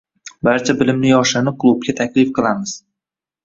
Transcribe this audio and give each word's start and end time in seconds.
Barcha 0.47 0.75
bilimli 0.79 1.11
yoshlarni 1.11 1.55
klubga 1.65 1.97
taklif 2.03 2.35
qilamiz! 2.41 2.79